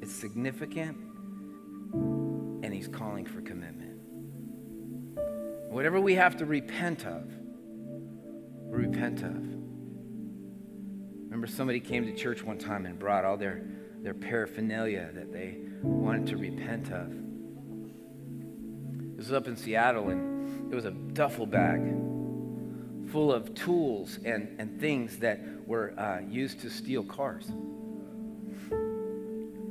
[0.01, 0.97] it's significant,
[2.63, 3.99] and He's calling for commitment.
[5.69, 7.31] Whatever we have to repent of,
[8.65, 9.35] repent of.
[11.25, 13.61] Remember, somebody came to church one time and brought all their,
[14.01, 17.13] their paraphernalia that they wanted to repent of.
[19.15, 20.30] This was up in Seattle, and
[20.71, 21.81] it was a duffel bag
[23.11, 27.51] full of tools and, and things that were uh, used to steal cars.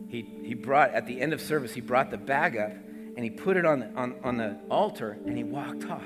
[0.08, 3.30] He, he brought, at the end of service, he brought the bag up and he
[3.30, 6.02] put it on the, on, on the altar and he walked off.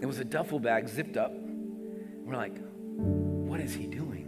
[0.00, 1.32] It was a duffel bag zipped up.
[1.32, 4.24] We're like, what is he doing?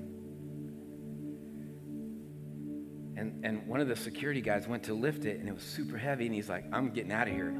[3.17, 5.97] And, and one of the security guys went to lift it and it was super
[5.99, 7.55] heavy and he's like, I'm getting out of here.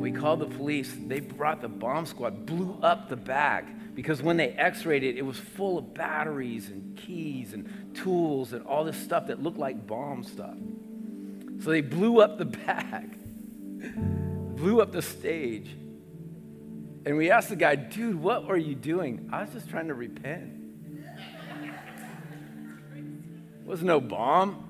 [0.00, 0.90] We called the police.
[0.98, 5.18] They brought the bomb squad, blew up the bag because when they x rayed it,
[5.18, 9.58] it was full of batteries and keys and tools and all this stuff that looked
[9.58, 10.56] like bomb stuff.
[11.62, 13.18] So they blew up the bag,
[14.56, 15.68] blew up the stage.
[17.04, 19.28] And we asked the guy, dude, what were you doing?
[19.30, 20.54] I was just trying to repent.
[23.66, 24.69] Was no bomb.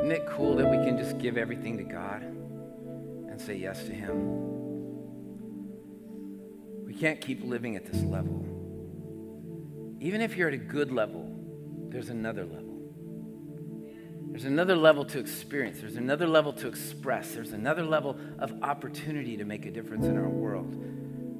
[0.00, 3.92] Isn't it cool that we can just give everything to God and say yes to
[3.92, 4.16] Him?
[6.86, 8.46] We can't keep living at this level.
[10.00, 11.30] Even if you're at a good level,
[11.90, 12.80] there's another level.
[14.30, 15.80] There's another level to experience.
[15.80, 17.34] There's another level to express.
[17.34, 20.82] There's another level of opportunity to make a difference in our world.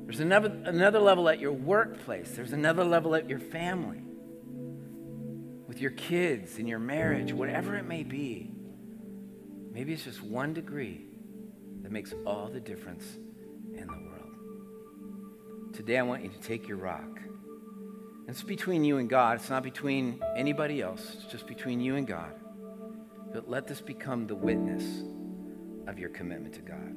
[0.04, 2.32] There's another, another level at your workplace.
[2.32, 4.02] There's another level at your family
[5.80, 8.50] your kids, in your marriage, whatever it may be.
[9.72, 11.06] Maybe it's just one degree
[11.82, 13.04] that makes all the difference
[13.74, 15.74] in the world.
[15.74, 17.20] Today, I want you to take your rock.
[18.28, 19.40] It's between you and God.
[19.40, 21.16] It's not between anybody else.
[21.16, 22.32] It's just between you and God.
[23.32, 24.84] But let this become the witness
[25.86, 26.96] of your commitment to God.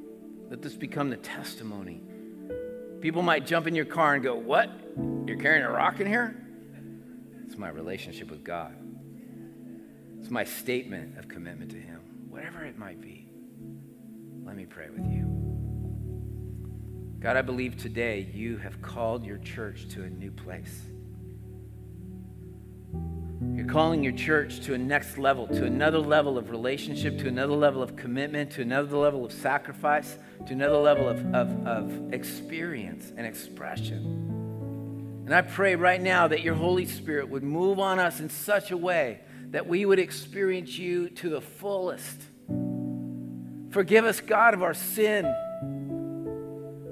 [0.49, 2.01] Let this become the testimony.
[3.01, 4.69] People might jump in your car and go, What?
[5.25, 6.42] You're carrying a rock in here?
[7.53, 8.75] It's my relationship with God.
[10.19, 13.27] It's my statement of commitment to Him, whatever it might be.
[14.43, 15.27] Let me pray with you.
[17.19, 20.81] God, I believe today you have called your church to a new place.
[23.53, 27.53] You're calling your church to a next level, to another level of relationship, to another
[27.53, 33.13] level of commitment, to another level of sacrifice, to another level of, of, of experience
[33.15, 34.32] and expression.
[35.25, 38.71] And I pray right now that your Holy Spirit would move on us in such
[38.71, 39.21] a way
[39.51, 42.21] that we would experience you to the fullest.
[43.69, 45.33] Forgive us, God, of our sin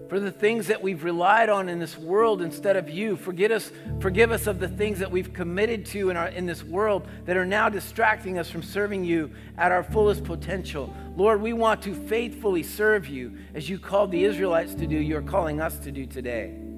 [0.08, 3.16] for the things that we've relied on in this world instead of you.
[3.16, 6.64] Forgive us, forgive us of the things that we've committed to in, our, in this
[6.64, 10.94] world that are now distracting us from serving you at our fullest potential.
[11.16, 15.22] Lord, we want to faithfully serve you as you called the Israelites to do, you're
[15.22, 16.71] calling us to do today.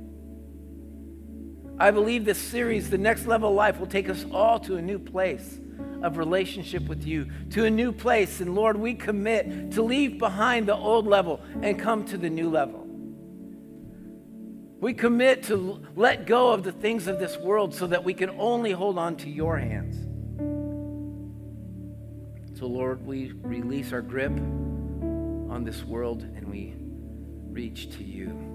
[1.79, 4.81] I believe this series, The Next Level of Life, will take us all to a
[4.81, 5.59] new place
[6.03, 8.41] of relationship with you, to a new place.
[8.41, 12.49] And Lord, we commit to leave behind the old level and come to the new
[12.49, 12.81] level.
[14.79, 18.29] We commit to let go of the things of this world so that we can
[18.31, 19.95] only hold on to your hands.
[22.59, 26.75] So, Lord, we release our grip on this world and we
[27.49, 28.52] reach to you.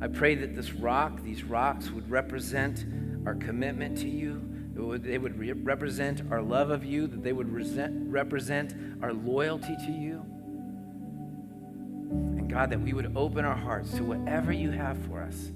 [0.00, 2.84] I pray that this rock, these rocks, would represent
[3.26, 4.42] our commitment to you.
[4.74, 9.74] They would re- represent our love of you, that they would resent, represent our loyalty
[9.76, 10.24] to you.
[12.10, 15.50] And God, that we would open our hearts to whatever you have for us.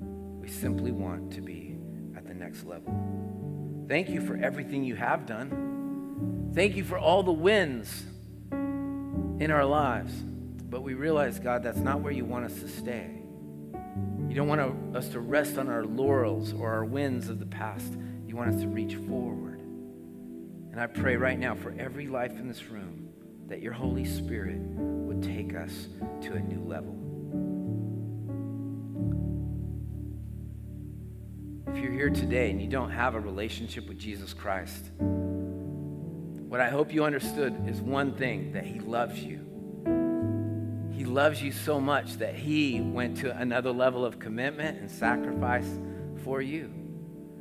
[0.00, 1.76] We simply want to be
[2.16, 2.92] at the next level.
[3.86, 6.50] Thank you for everything you have done.
[6.54, 8.06] Thank you for all the wins
[8.50, 10.14] in our lives.
[10.14, 13.23] But we realize, God, that's not where you want us to stay.
[14.34, 17.94] You don't want us to rest on our laurels or our wins of the past.
[18.26, 19.60] You want us to reach forward.
[19.60, 23.10] And I pray right now for every life in this room
[23.46, 25.86] that your Holy Spirit would take us
[26.22, 26.98] to a new level.
[31.68, 34.90] if you're here today and you don't have a relationship with Jesus Christ,
[36.48, 39.53] what I hope you understood is one thing that He loves you.
[41.14, 45.78] Loves you so much that He went to another level of commitment and sacrifice
[46.24, 46.72] for you.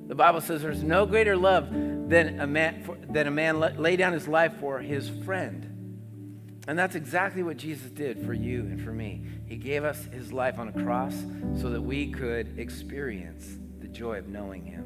[0.05, 3.95] The Bible says there's no greater love than a man, for, than a man lay
[3.95, 6.61] down his life for his friend.
[6.67, 9.25] And that's exactly what Jesus did for you and for me.
[9.47, 11.15] He gave us his life on a cross
[11.59, 14.83] so that we could experience the joy of knowing him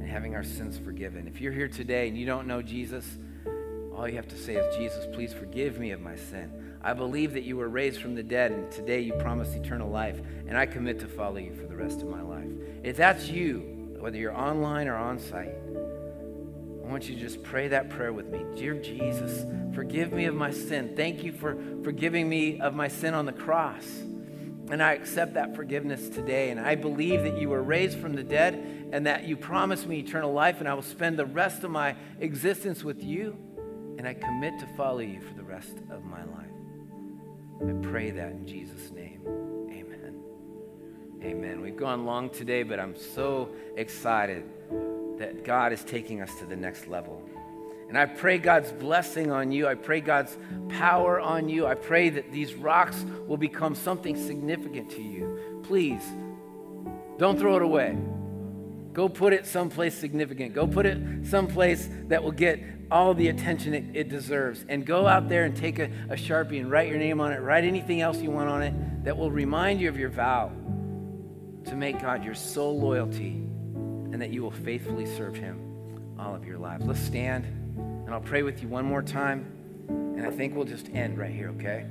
[0.00, 1.28] and having our sins forgiven.
[1.28, 3.06] If you're here today and you don't know Jesus,
[3.94, 6.61] all you have to say is, Jesus, please forgive me of my sin.
[6.84, 10.20] I believe that you were raised from the dead and today you promised eternal life,
[10.48, 12.48] and I commit to follow you for the rest of my life.
[12.82, 15.54] If that's you, whether you're online or on site,
[16.84, 18.44] I want you to just pray that prayer with me.
[18.56, 20.94] Dear Jesus, forgive me of my sin.
[20.96, 23.86] Thank you for forgiving me of my sin on the cross.
[24.70, 26.50] And I accept that forgiveness today.
[26.50, 28.54] And I believe that you were raised from the dead
[28.92, 31.94] and that you promised me eternal life, and I will spend the rest of my
[32.20, 33.36] existence with you.
[33.98, 36.51] And I commit to follow you for the rest of my life.
[37.68, 39.20] I pray that in Jesus' name.
[39.70, 40.20] Amen.
[41.22, 41.60] Amen.
[41.60, 44.44] We've gone long today, but I'm so excited
[45.18, 47.22] that God is taking us to the next level.
[47.88, 49.68] And I pray God's blessing on you.
[49.68, 50.36] I pray God's
[50.70, 51.66] power on you.
[51.66, 55.60] I pray that these rocks will become something significant to you.
[55.62, 56.02] Please,
[57.18, 57.96] don't throw it away.
[58.92, 60.54] Go put it someplace significant.
[60.54, 64.64] Go put it someplace that will get all the attention it, it deserves.
[64.68, 67.38] And go out there and take a, a Sharpie and write your name on it.
[67.38, 70.52] Write anything else you want on it that will remind you of your vow
[71.64, 76.44] to make God your sole loyalty and that you will faithfully serve him all of
[76.44, 76.84] your lives.
[76.84, 79.46] Let's stand, and I'll pray with you one more time,
[79.88, 81.86] and I think we'll just end right here, okay?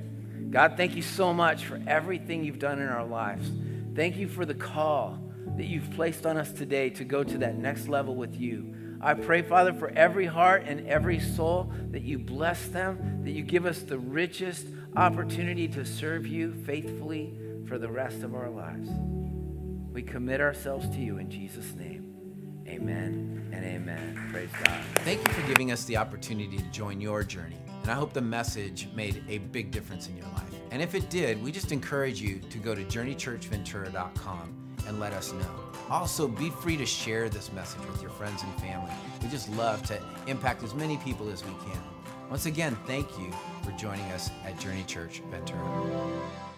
[0.52, 3.50] God, thank you so much for everything you've done in our lives.
[3.96, 5.20] Thank you for the call
[5.58, 8.76] that you've placed on us today to go to that next level with you.
[9.04, 13.44] I pray, Father, for every heart and every soul that you bless them, that you
[13.44, 17.34] give us the richest opportunity to serve you faithfully
[17.68, 18.90] for the rest of our lives.
[19.92, 22.14] We commit ourselves to you in Jesus' name.
[22.68, 24.30] Amen and amen.
[24.32, 24.80] Praise God.
[24.98, 27.58] Thank you for giving us the opportunity to join your journey.
[27.82, 30.54] And I hope the message made a big difference in your life.
[30.70, 35.34] And if it did, we just encourage you to go to journeychurchventura.com and let us
[35.34, 35.50] know.
[35.90, 38.92] Also, be free to share this message with your friends and family.
[39.22, 41.82] We just love to impact as many people as we can.
[42.30, 43.32] Once again, thank you
[43.64, 46.51] for joining us at Journey Church Ventura.